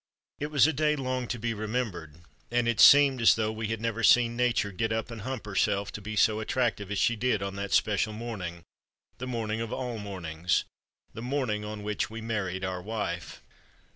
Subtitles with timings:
[0.39, 3.79] It was a day long to be remembered, and it seemed as though we had
[3.79, 7.43] never seen Nature get up and hump herself to be so attractive as she did
[7.43, 8.63] on that special morning
[9.19, 10.63] the morning of all mornings
[11.13, 13.43] the morning on which we married our wife.